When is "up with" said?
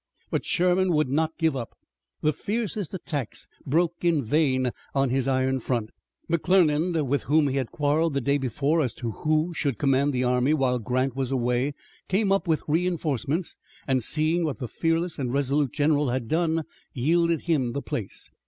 12.31-12.63